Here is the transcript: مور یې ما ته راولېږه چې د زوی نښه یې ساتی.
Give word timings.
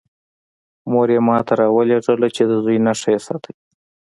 مور 0.91 1.07
یې 1.15 1.19
ما 1.27 1.37
ته 1.47 1.53
راولېږه 1.61 2.29
چې 2.35 2.43
د 2.45 2.51
زوی 2.63 2.77
نښه 2.85 3.09
یې 3.13 3.19
ساتی. 3.27 3.53